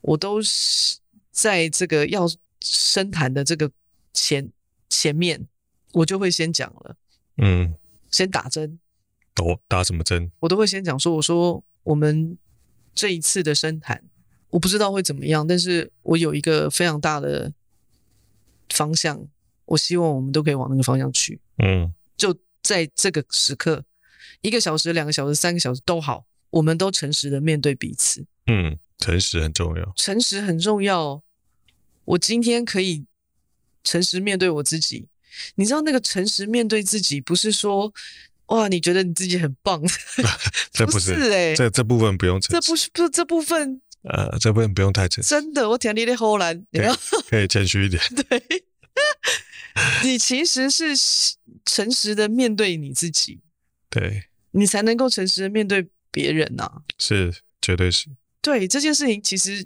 [0.00, 0.96] 我都是
[1.30, 2.26] 在这个要
[2.60, 3.70] 深谈的这个
[4.12, 4.50] 前
[4.88, 5.46] 前面，
[5.92, 6.96] 我就会先讲了。
[7.36, 7.74] 嗯。
[8.10, 8.78] 先打针。
[9.36, 10.30] 哦，打什么针？
[10.40, 12.36] 我都会先讲说，我说我们
[12.94, 14.02] 这一次的深谈。
[14.50, 17.52] 我不知道会怎么样，但是我有一个非常大的
[18.68, 19.28] 方向，
[19.64, 21.40] 我希望我们都可以往那个方向去。
[21.58, 23.84] 嗯，就在这个时刻，
[24.40, 28.26] 一个小时、两个小时、三个小时都好，我们都诚实的面对彼此。
[28.48, 31.22] 嗯，诚实很重要，诚实很重要。
[32.10, 33.04] 我今天可以
[33.84, 35.06] 诚实面对我自己，
[35.54, 37.92] 你知道那个诚实面对自己，不是说
[38.46, 39.80] 哇，你觉得你自己很棒，
[40.72, 45.30] 这不是哎、欸，这这部分不用诚实，这不是不这部分，呃，这部分不用太诚实。
[45.30, 46.92] 真的，我听你的荷兰，你要
[47.28, 48.02] 可以谦虚一点。
[48.28, 48.42] 对，
[50.02, 50.86] 你其实是
[51.64, 53.40] 诚实的面对你自己，
[53.88, 56.82] 对，你才能够诚实的面对别人呐、啊。
[56.98, 58.08] 是，绝对是。
[58.42, 59.64] 对，这件事情其实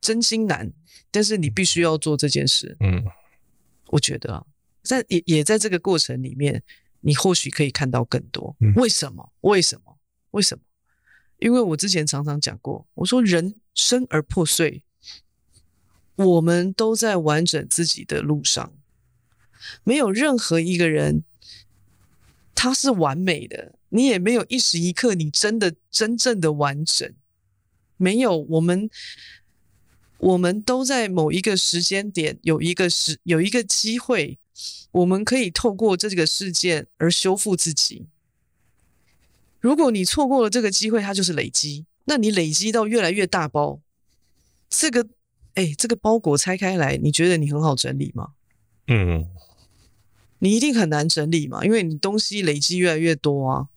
[0.00, 0.72] 真心难。
[1.10, 3.02] 但是你必须要做这件事，嗯，
[3.86, 4.44] 我觉得啊，
[4.82, 6.62] 在也也在这个过程里面，
[7.00, 8.54] 你或许可以看到更多。
[8.60, 9.32] 嗯，为什么？
[9.40, 9.98] 为什么？
[10.32, 10.62] 为什么？
[11.38, 14.82] 因为我之前常常讲过，我说人生而破碎，
[16.16, 18.74] 我们都在完整自己的路上，
[19.84, 21.24] 没有任何一个人
[22.54, 27.14] 他是完美的，你也没有一时一刻你真的真正的完整，
[27.96, 28.90] 没有我们。
[30.18, 34.38] 我们都在某一个时间点有一个时有一个机会，
[34.92, 38.06] 我们可以透过这个事件而修复自己。
[39.60, 41.86] 如果你错过了这个机会，它就是累积。
[42.04, 43.80] 那你累积到越来越大包，
[44.70, 45.06] 这个
[45.54, 48.30] 哎，这个包裹拆开来，你觉得你很好整理吗？
[48.86, 49.28] 嗯，
[50.38, 53.68] 你一定很难整理嘛，因为你东西累积越来越多啊，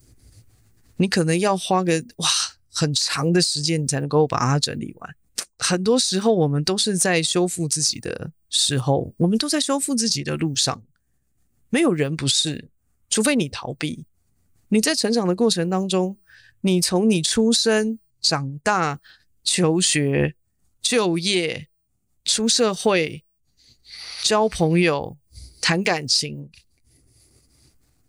[0.95, 2.27] 你可能要花个哇
[2.71, 5.15] 很长的时间，你才能够把它整理完。
[5.63, 10.81] 很多时候，我们都是在修复自己的时候，我们都在修复自己的路上。
[11.69, 12.69] 没有人不是，
[13.11, 14.05] 除非你逃避。
[14.69, 16.17] 你在成长的过程当中，
[16.61, 19.01] 你从你出生、长大、
[19.43, 20.35] 求学、
[20.81, 21.67] 就业、
[22.25, 23.23] 出社会、
[24.23, 25.15] 交朋友、
[25.61, 26.49] 谈感情，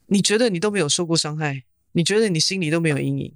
[0.06, 1.64] 你觉得你都没有受过伤害？
[1.92, 3.34] 你觉得你心里都没有阴影？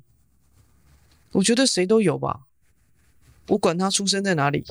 [1.32, 2.46] 我觉得谁都有吧。
[3.48, 4.64] 我管他出生在哪里，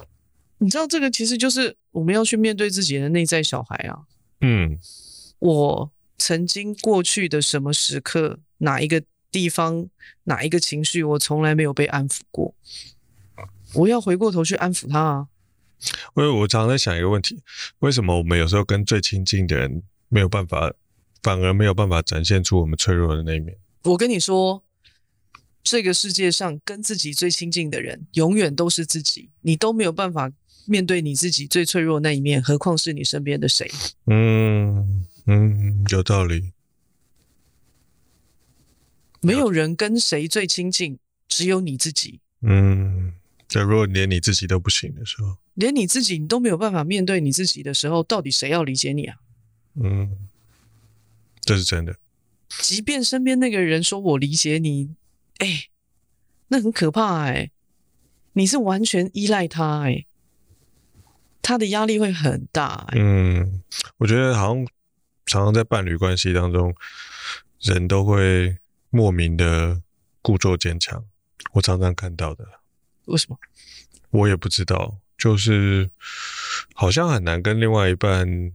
[0.58, 4.00] 你知道这个其实就是我们要去面对自己的内在小孩啊。
[4.42, 4.78] 嗯，
[5.40, 9.88] 我曾经过去的什么时刻，哪一个地方，
[10.24, 12.54] 哪一个情绪，我从来没有被安抚过。
[13.74, 15.28] 我要回过头去安抚他啊。
[16.16, 17.42] 因为我常常在想一个问题：
[17.80, 20.74] 为什么我们有时候跟最亲近的人没有办法，
[21.22, 23.58] 反而没有办法展现出我们脆弱的那一面？
[23.84, 24.65] 我跟你说。
[25.66, 29.32] 这个世界上跟自己最亲近的人，永远都是自己。
[29.42, 30.32] 你都没有办法
[30.68, 33.68] 面对你自己最脆弱的那一面，何况是你身边的谁？
[34.06, 36.52] 嗯嗯，有道理。
[39.22, 42.20] 没有人跟谁最亲近，只有你自己。
[42.42, 43.14] 嗯，
[43.48, 49.18] 假如果连你自己都不行的时候，连你自己你都没有办法面对你自己的时候，到底谁要理解你啊？
[49.82, 50.16] 嗯，
[51.42, 51.98] 这是真的。
[52.62, 54.92] 即便身边那个人说我理解你。
[55.40, 55.70] 哎、欸，
[56.48, 57.52] 那很可怕哎、欸！
[58.34, 60.08] 你是完全依赖他哎、欸，
[61.42, 63.00] 他的压力会很大、欸。
[63.00, 63.64] 嗯，
[63.98, 64.66] 我觉得好像
[65.26, 66.76] 常常在伴侣关系当中，
[67.60, 68.58] 人都会
[68.90, 69.82] 莫名的
[70.22, 71.06] 故作坚强。
[71.54, 72.46] 我常常看到的。
[73.06, 73.38] 为什么？
[74.10, 75.90] 我也不知道，就是
[76.74, 78.52] 好像很难跟另外一半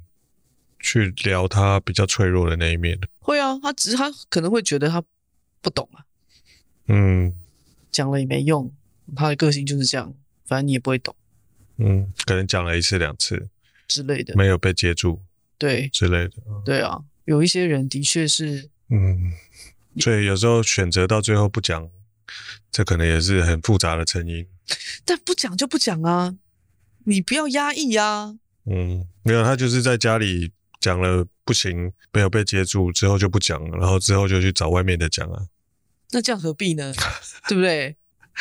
[0.78, 2.98] 去聊他比较脆弱的那一面。
[3.20, 5.02] 会啊，他只是他可能会觉得他
[5.60, 6.04] 不懂啊。
[6.92, 7.32] 嗯，
[7.92, 8.72] 讲了也没用，
[9.14, 10.12] 他的个性就是这样，
[10.44, 11.14] 反正你也不会懂。
[11.76, 13.48] 嗯，可能讲了一次两次
[13.86, 15.20] 之类的，没有被接住，
[15.56, 16.34] 对之类的。
[16.64, 19.32] 对啊，有一些人的确是，嗯，
[20.00, 21.88] 所以有时候选择到最后不讲，
[22.72, 24.44] 这可能也是很复杂的成因。
[25.04, 26.36] 但不讲就不讲啊，
[27.04, 28.36] 你不要压抑啊。
[28.66, 30.50] 嗯，没有，他就是在家里
[30.80, 35.46] 讲了不行，没有被接住之后就不讲了，然后之后就去找外面的讲啊。
[36.12, 36.92] 那这样何必呢？
[37.48, 37.96] 对不对？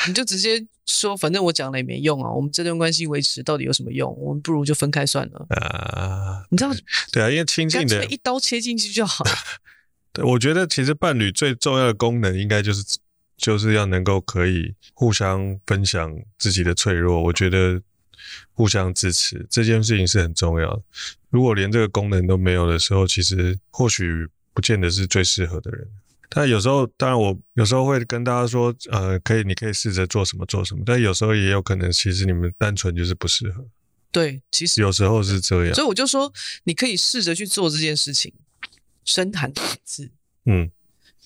[0.07, 2.31] 你就直接说，反正我讲了也没用啊。
[2.31, 4.15] 我们这段关系维持到底有什么用？
[4.17, 5.45] 我们不如就分开算了。
[5.49, 6.71] 啊，你知道？
[7.11, 9.25] 对啊，因为亲近的，一刀切进去就好。
[10.13, 12.97] 对，我觉得其实伴侣最重要的功能，应该就是
[13.35, 17.21] 就是要能够可以互相分享自己的脆弱。
[17.23, 17.81] 我觉得
[18.53, 20.81] 互相支持这件事情是很重要的。
[21.29, 25.87] 如果连这个功能都没有的时候，其实或许不见得是最适合的人。
[26.29, 30.83] 但有时候，当然我有时候会跟大家说，呃，可以，你可以试着做什么做什么。
[30.85, 33.65] 但有时候也有可能，其实你们单纯就是不适合。
[34.11, 35.73] 对，其实有时候是这样。
[35.73, 36.31] 所以我就说，
[36.63, 38.33] 你可以试着去做这件事情，
[39.05, 40.11] 深谈几次，
[40.45, 40.69] 嗯，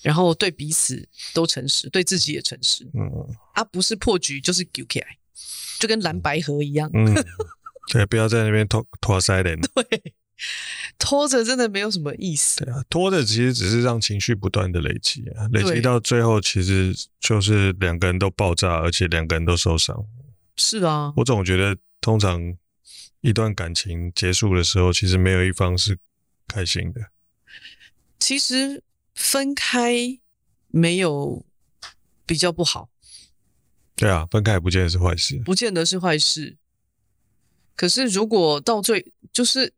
[0.02, 3.10] 然后对彼此都诚实，对自己也诚实，嗯，
[3.54, 5.18] 啊，不是破局就是丢起来，
[5.78, 7.14] 就跟蓝白盒一样，嗯，
[7.90, 9.58] 对，不要在那边拖拖塞脸。
[9.74, 10.14] 对，
[10.98, 12.64] 拖着真的没有什么意思。
[12.64, 20.04] 对啊，拖着其实只是让情绪不断的累积啊，累积到最后其实就是两个人都爆炸，而且两个人都受伤。
[20.56, 22.56] 是啊，我总觉得通常
[23.20, 25.98] 一段感情结束的时候，其实没有一方是
[26.46, 27.00] 开心的。
[28.18, 28.82] 其实
[29.14, 30.18] 分开
[30.68, 31.44] 没有
[32.24, 32.88] 比较不好。
[33.96, 36.56] 对啊，分开也不见得是坏事，不见得是坏事。
[37.76, 39.72] 可是如果到最就是，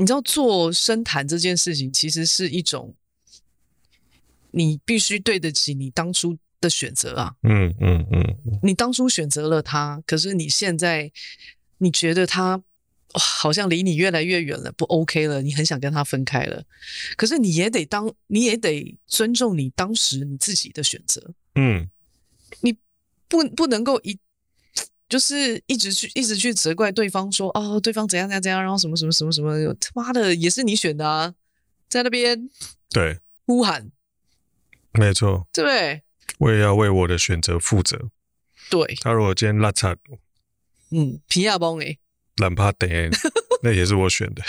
[0.00, 2.94] 你知道做深谈这件事情，其实是一种
[4.50, 7.34] 你必须对得起你当初的选择啊。
[7.42, 11.12] 嗯嗯嗯，你当初选择了他，可是你现在
[11.78, 16.64] 你觉得他哇，好像离你越来越远了，不 OK 了，你很想跟他分开了。
[17.16, 21.34] 可是你也得当，你也得尊重你当时你自己的选择。
[21.54, 21.88] 嗯，
[22.62, 22.74] 你。
[23.30, 24.18] 不不能够一
[25.10, 31.34] 就是一直去一直去责怪对方说哦，对方怎样怎样怎样，然后什么什么什么什么，他妈的也是你选的啊，
[31.88, 32.48] 在那边
[32.90, 33.90] 对呼喊，
[34.92, 36.02] 没错，对不对？
[36.38, 38.08] 我也要为我的选择负责。
[38.70, 39.96] 对，他如果今天拉差，
[40.92, 41.98] 嗯，皮亚邦诶，
[42.36, 42.88] 懒怕等，
[43.62, 44.42] 那也是我选的，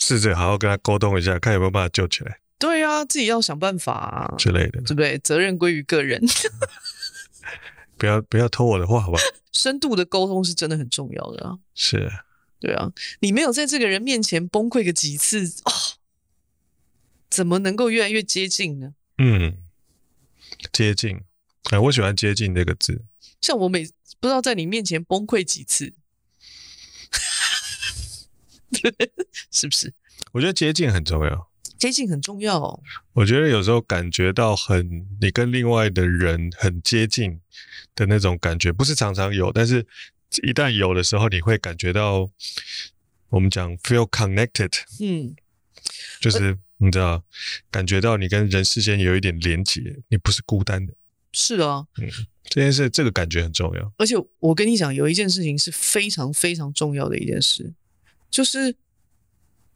[0.00, 2.38] 试着好好跟他沟通一下，看有没有办法救起来。
[2.56, 5.18] 对啊，自己要想办法啊之类的，对不对？
[5.18, 6.22] 责任归于个人。
[7.98, 9.18] 不要不要偷我的话，好吧？
[9.52, 11.58] 深度的沟通是真的很重要的啊。
[11.74, 12.10] 是，
[12.60, 15.72] 对啊，你没有在这个人面前崩溃个几次哦，
[17.28, 18.94] 怎么能够越来越接近呢？
[19.18, 19.58] 嗯，
[20.72, 21.20] 接近，
[21.70, 23.04] 哎，我喜欢“接近”这个字。
[23.40, 23.84] 像我每
[24.20, 25.92] 不知道在你面前崩溃几次，
[29.50, 29.92] 是不是？
[30.32, 31.50] 我觉得接近很重要。
[31.78, 32.82] 接近很重要哦。
[33.12, 37.40] 我觉得有时候感觉到很，你跟另外的人很接近
[37.94, 39.86] 的那种感觉，不是常常有，但是
[40.42, 42.28] 一旦有的时候，你会感觉到
[43.30, 45.36] 我们讲 feel connected，嗯，
[46.20, 47.22] 就是你知道，
[47.70, 50.92] 感觉到你跟人世间有一点连结，你不是孤单的。
[51.32, 52.08] 是啊，嗯，
[52.44, 53.92] 这件事这个感觉很重要。
[53.98, 57.72] 而且我跟你讲，有一件事情是非常非常重要的一件事，
[58.30, 58.74] 就是。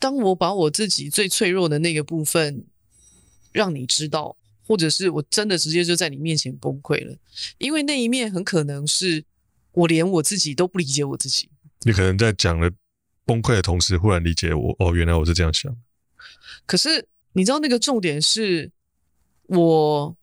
[0.03, 2.65] 当我把我自己最脆弱的那个部分
[3.53, 4.37] 让你知道，
[4.67, 7.17] 或者是我真的直接就在你面前崩溃了，
[7.59, 9.25] 因为那一面很可能是
[9.71, 11.49] 我连我自己都不理解我自己。
[11.83, 12.69] 你可能在讲了
[13.25, 15.73] 崩溃的同时，忽然理解我，哦，原来我是这样想。
[16.67, 18.73] 可是你知道那个重点是，
[19.47, 20.17] 我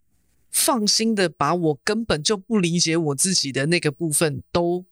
[0.52, 4.84] 放心的把我根本就不理解我自己的那个部分都，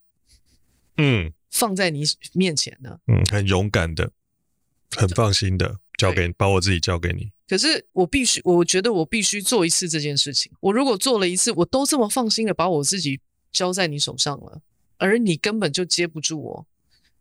[0.95, 4.13] 嗯，放在你面前呢，嗯，很勇敢的。
[4.95, 7.32] 很放心的交给你，把我自己交给你。
[7.47, 10.52] 可是我必须，我觉得我必须做一次这件事情。
[10.60, 13.19] 我如果做了一次，我都这么放心的把我自己
[13.52, 14.62] 交在你手上了，
[14.97, 16.65] 而你根本就接不住我。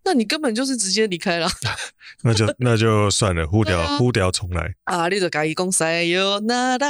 [0.06, 1.48] 那你根本就是直接离开了，
[2.22, 5.08] 那就那就算了，呼掉呼掉重来啊！
[5.08, 6.86] 你就改公塞哟，那达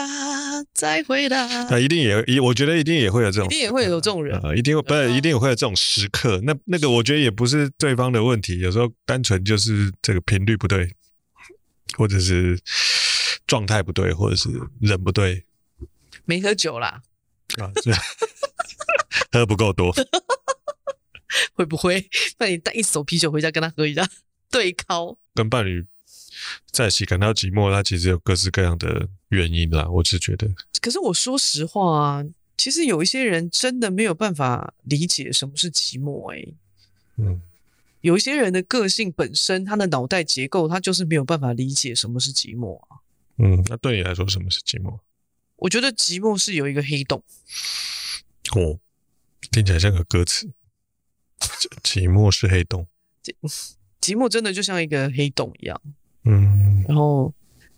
[0.74, 1.46] 再回答。
[1.70, 6.38] 那一定也一，我觉得一定也会有这种，一定也会有这种人啊，一定会不是一定也会有这种时刻。
[6.44, 10.94] 那那个我觉得也不是对方的问题，有时候单纯就是这个频率不对，
[11.96, 12.60] 或者是
[13.46, 14.50] 状态不对，或者是
[14.82, 15.42] 人不对，
[16.26, 17.00] 没喝酒啦
[17.58, 17.72] 啊，
[19.32, 19.90] 喝不够多。
[21.56, 22.08] 会不会？
[22.38, 24.08] 那你带一手啤酒回家跟他喝一下，
[24.50, 25.18] 对靠。
[25.34, 25.84] 跟伴侣
[26.70, 29.88] 在一起感到寂寞，他其实有各式各样的原因啦。
[29.88, 30.48] 我是觉得，
[30.80, 32.24] 可是我说实话啊，
[32.56, 36.38] 其实有一些人真的没有办法理解什么是寂寞、欸。
[36.38, 36.54] 哎，
[37.16, 37.40] 嗯，
[38.02, 43.00] 有一些人的个性本身，他的脑袋结构，他就是没有办法理解什么是寂寞啊。
[43.38, 44.98] 嗯，那对你来说，什么是寂寞？
[45.56, 47.22] 我觉得寂寞是有一个黑洞。
[48.54, 48.78] 哦，
[49.50, 50.50] 听起来像个歌词。
[51.82, 52.86] 寂寞是黑洞，
[54.00, 55.80] 寂寞 真的就像一个黑洞一样。
[56.24, 57.32] 嗯，然后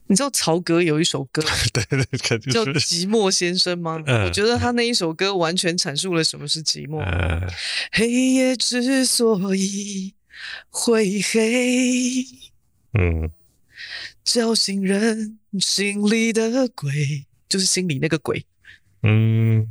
[0.06, 2.18] 你知道曹格有一首歌，对 对，
[2.52, 4.02] 叫《寂寞先生》吗？
[4.06, 6.98] 嗯，我觉得他那一首歌完全阐述了什么是寂寞。
[7.00, 7.46] 嗯，
[7.92, 10.14] 黑夜之所以
[10.70, 12.24] 会黑，
[12.94, 13.30] 嗯，
[14.24, 18.46] 叫醒人心里的鬼，就是心里那个鬼。
[19.02, 19.66] 嗯，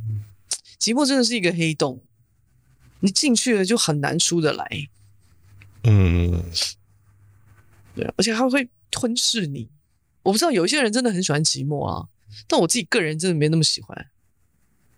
[0.80, 2.00] 寂寞真的是一个黑洞。
[3.00, 4.88] 你进去了就很难出得来，
[5.84, 6.42] 嗯，
[7.94, 9.68] 对，而且它会吞噬你。
[10.22, 12.08] 我不知道有一些人真的很喜欢寂寞啊，
[12.46, 14.10] 但我自己个人真的没那么喜欢，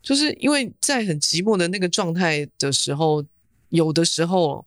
[0.03, 3.24] 就是因为在很寂寞的那个状态的时候，
[3.68, 4.66] 有的时候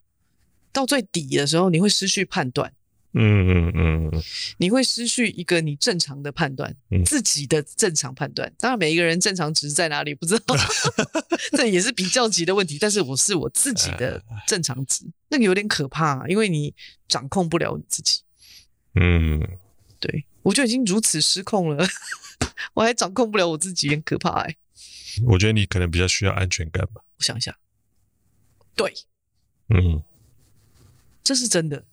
[0.72, 2.72] 到最底的时候，你会失去判断。
[3.16, 4.24] 嗯嗯嗯，
[4.58, 8.52] 你会失去一个你正常的判断，嗯、自己的正常判断。
[8.58, 10.56] 当然，每一个人正常值在哪里不知道，
[11.56, 12.78] 这也是比较级的问题。
[12.80, 16.74] 但是我是我自己的正常值，那个有点可怕，因为你
[17.08, 18.22] 掌控不了你自己。
[18.96, 19.40] 嗯，
[20.00, 21.86] 对，我就已经如此失控了，
[22.74, 24.58] 我还掌控不了我自己，很可怕哎、欸。
[25.28, 27.04] 我觉得你可能比较需要安全感吧。
[27.18, 27.56] 我想一下，
[28.76, 28.92] 对，
[29.70, 30.02] 嗯，
[31.24, 31.86] 这是真的，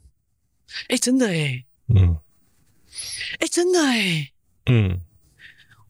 [0.89, 1.64] 哎，真的哎，
[1.95, 2.18] 嗯，
[3.39, 4.33] 哎，真的哎，
[4.66, 5.01] 嗯，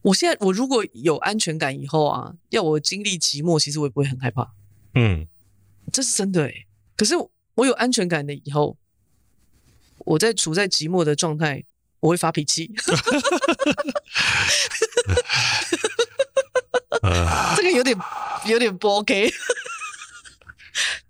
[0.01, 4.53] 我现在我如果有安全感以后啊，要我经历寂寞，其实我也不会很害怕。
[4.95, 5.27] 嗯，
[5.91, 6.65] 这是真的哎。
[6.95, 7.15] 可是
[7.55, 8.77] 我有安全感的以后，
[9.99, 11.63] 我在处在寂寞的状态，
[11.99, 12.71] 我会发脾气。
[17.01, 17.97] 啊，这个有点
[18.47, 19.31] 有点不 OK。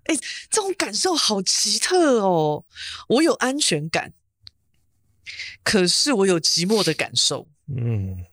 [0.04, 0.16] 哎，
[0.50, 2.64] 这种感受好奇特哦。
[3.08, 4.12] 我有安全感，
[5.62, 7.48] 可是我有寂寞的感受。
[7.66, 8.26] 嗯，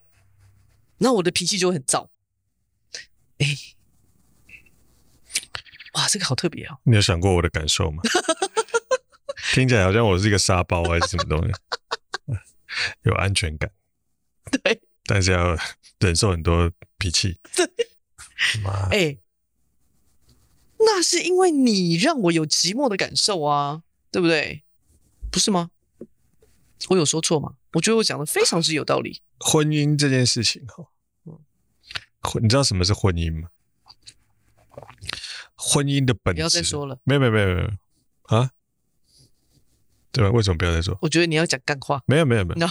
[0.98, 2.08] 那我的脾气就会很燥。
[3.38, 3.46] 哎，
[5.94, 6.78] 哇，这个好特别哦。
[6.84, 8.02] 你有想过我的感受吗？
[9.52, 11.52] 听起来好像我是一个沙包还是什么东西？
[13.02, 13.68] 有安全感，
[14.62, 15.56] 对，但是要
[15.98, 17.36] 忍受很多脾气。
[17.56, 17.66] 对，
[18.62, 19.16] 妈，哎，
[20.82, 24.62] 那是因为你让我有寂寞的感受啊，对不对？
[25.30, 25.70] 不是吗？
[26.88, 27.54] 我有说错吗？
[27.74, 29.20] 我觉得我讲的非常之有道理。
[29.38, 30.86] 婚姻这件事情哈，
[32.22, 33.48] 婚，你知道什么是婚姻吗？
[35.54, 36.38] 婚姻的本质。
[36.38, 36.98] 不要再说了。
[37.04, 37.68] 没有没有没有没有
[38.22, 38.50] 啊？
[40.10, 40.30] 对吧？
[40.30, 40.98] 为什么不要再说？
[41.02, 42.02] 我觉得你要讲干话。
[42.06, 42.66] 没有没有没有。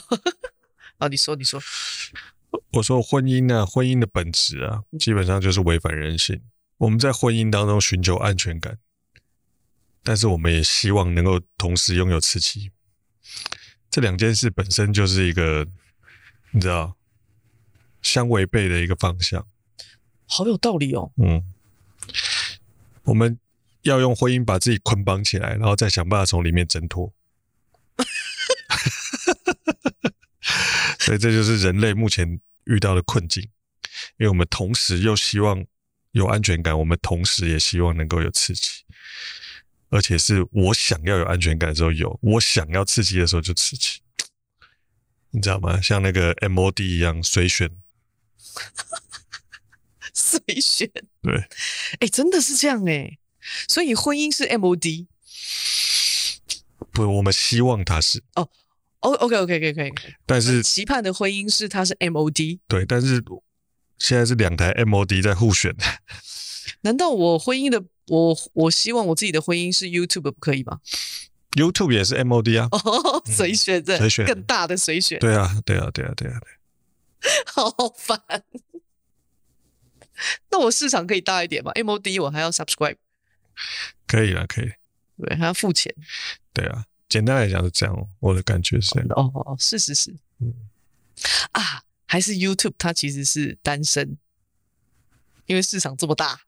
[0.97, 1.61] 啊， 你说你说。
[2.73, 6.41] 我说婚姻呢、啊，婚姻的本质啊，基本上就是违反人性。
[6.79, 8.79] 我们在婚姻当中寻求安全感，
[10.01, 12.71] 但是我们也希望能够同时拥有刺激。
[13.89, 15.67] 这两件事本身就是一个，
[16.51, 16.95] 你知道，
[18.01, 19.45] 相违背的一个方向。
[20.25, 21.11] 好有道理哦。
[21.17, 21.53] 嗯，
[23.03, 23.37] 我们
[23.81, 27.13] 要用婚姻把自己捆绑起来，然后再想办法从里面挣脱。
[30.99, 33.43] 所以这就是人类目前遇到的困境，
[34.17, 35.65] 因为我们同时又希望
[36.11, 38.83] 有安全感，我们同时也希望能够有刺激，
[39.89, 43.99] 而且是我想要有安全感的时候有，我想要刺激的时候就刺激，
[45.31, 45.79] 你知道吗？
[45.81, 47.69] 像那个 MOD 一样随选，
[50.13, 50.89] 随选，
[51.21, 51.47] 对，哎、
[52.01, 53.19] 欸，真的是这样哎、欸，
[53.67, 55.07] 所以婚姻是 MOD，
[56.91, 58.49] 不，我们希望它是哦。
[59.01, 59.93] 哦，OK，OK，可以，可以，
[60.25, 63.23] 但是期盼的婚姻是它是 MOD，对，但是
[63.99, 65.75] 现在是两台 MOD 在互选。
[66.81, 70.79] 难道我婚姻的我我希望我自己的婚姻是 YouTube 不可以吗
[71.51, 75.19] ？YouTube 也是 MOD 啊，哦，随选的，随选更大的随选。
[75.19, 76.49] 对啊，对啊，对啊，对啊，对。
[77.45, 78.21] 好烦。
[80.49, 82.95] 那我市场可以大一点吗？MOD 我还要 subscribe。
[84.07, 84.71] 可以了，可以。
[85.21, 85.93] 对，还要付钱。
[86.53, 86.85] 对啊。
[87.09, 89.09] 简单来讲是这样，我的感觉是这样。
[89.15, 90.53] 哦哦哦，是是是，嗯
[91.53, 94.17] 啊，还是 YouTube 它其实是单身，
[95.45, 96.41] 因为市场这么大。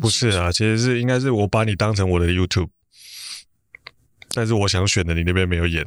[0.00, 2.68] 不是啊，其实是应该是我把你当成我的 YouTube，
[4.28, 5.84] 但是我想选的你那边没有演，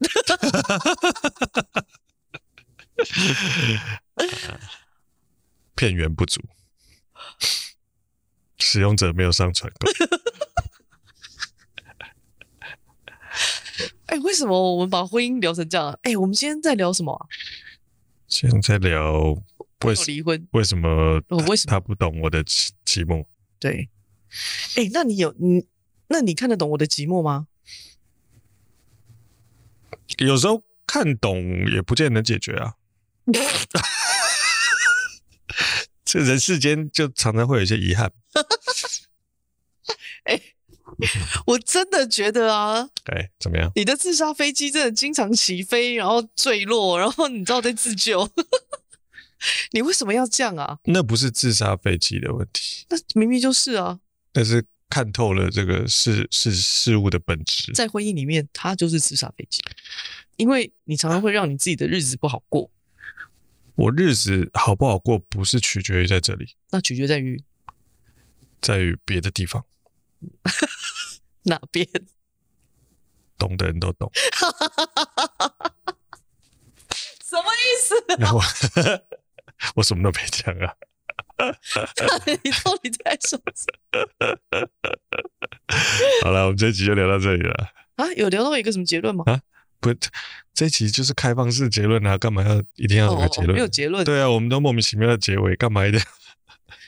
[5.76, 6.40] 片源不足，
[8.56, 9.92] 使用者没有上传过。
[14.10, 15.96] 哎，为什么我们把婚姻聊成这样？
[16.02, 17.26] 哎，我们今天在聊什么啊？
[18.26, 19.40] 现在在聊
[19.84, 20.48] 为什么离婚？
[20.50, 21.22] 为什么？
[21.46, 23.24] 为什么他不懂我的寂寂寞？
[23.60, 23.88] 对，
[24.76, 25.68] 哎，那你有你？
[26.08, 27.46] 那你看得懂我的寂寞吗？
[30.18, 32.74] 有时候看懂也不见得能解决啊。
[36.04, 38.12] 这人世间就常常会有一些遗憾。
[40.26, 40.40] 哎。
[41.46, 43.70] 我真的觉得啊，哎，怎么样？
[43.74, 48.28] 你的自杀飞机真的经常起飞，然后坠落，然后你知道在自救，
[49.72, 50.78] 你为什么要这样啊？
[50.84, 54.00] 那不是自杀飞机的问题，那明明就是啊。
[54.32, 59.62] 但是看透了这个事事事物的本质，在婚姻里面，它就是自杀飞机，
[60.36, 62.70] 因为你常常会让你自己的日子不好过。
[63.76, 67.42] 我日子好不好过，不是取决于在这里，那取决在于，
[68.60, 69.64] 在于别的地方。
[71.44, 71.86] 哪边？
[73.38, 74.10] 懂的人都懂。
[77.24, 77.94] 什么意思、
[78.24, 78.34] 啊？
[78.34, 78.42] 我
[79.76, 80.74] 我什么都没讲啊。
[82.42, 84.00] 你到底在说什么？
[86.22, 87.68] 好了，我们这一集就聊到这里了。
[87.96, 89.24] 啊，有聊到一个什么结论吗？
[89.26, 89.40] 啊，
[89.80, 89.94] 不，
[90.52, 93.50] 这一集就是开放式结论啊，干嘛要一定要有个结论？
[93.50, 94.04] 哦哦、没有结论。
[94.04, 96.06] 对啊，我们都莫名其妙的结尾，干嘛一定要？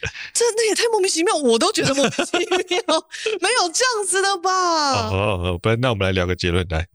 [0.35, 2.83] 这那也太莫名其妙，我都觉得莫名其妙，
[3.41, 5.09] 没有这样子的吧？
[5.09, 6.89] 哦哦，不然那我们来聊个结论来。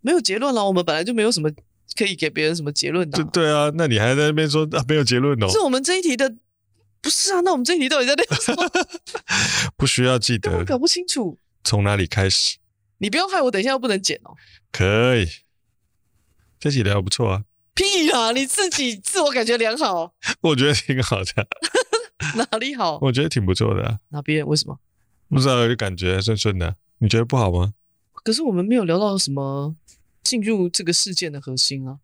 [0.00, 0.64] 没有结论了。
[0.64, 1.50] 我们本来就没有什么
[1.96, 3.28] 可以给别人什么结论的、啊。
[3.32, 5.48] 对啊，那你还在那边说啊没有结论哦？
[5.48, 6.34] 是我们这一题的，
[7.00, 7.40] 不是啊？
[7.42, 8.70] 那我们这一题到底在聊什么？
[9.76, 12.56] 不需要记得，我搞不清楚从哪里开始。
[12.98, 14.34] 你不要害我，等一下又不能剪哦。
[14.72, 15.26] 可以，
[16.58, 17.44] 这期聊不错啊。
[17.72, 18.32] 屁啊！
[18.32, 21.46] 你自己自我感觉良好，我觉得挺好的。
[22.36, 22.98] 哪里好？
[23.02, 23.98] 我觉得挺不错的、啊。
[24.10, 24.46] 哪边？
[24.46, 24.78] 为什么？
[25.28, 26.76] 不知道，就感觉顺顺的。
[26.98, 27.74] 你觉得不好吗？
[28.12, 29.74] 可是我们没有聊到什么
[30.22, 31.98] 进入这个事件的核心啊。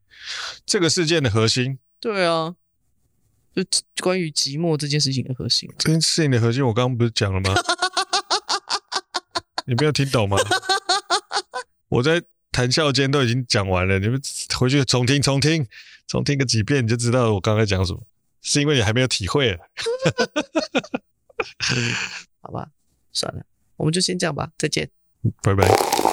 [0.65, 1.79] 这个事件的核心？
[2.01, 2.55] 对啊，
[3.55, 3.63] 就
[4.03, 5.71] 关于寂寞这件事情的核心。
[5.79, 7.55] 这件事情的核心，我刚刚不是讲了吗？
[9.67, 10.37] 你没有听懂吗？
[11.89, 12.23] 我在。
[12.53, 14.19] 谈笑间都已经讲完了，你们
[14.59, 15.67] 回去重听、重听、
[16.07, 18.03] 重听个几遍，你就知道我刚才讲什么。
[18.47, 19.59] 是因为你还没有体会。
[22.41, 22.71] 好吧，
[23.13, 23.45] 算了，
[23.77, 24.89] 我们就先这样吧，再见，
[25.43, 26.06] 拜拜。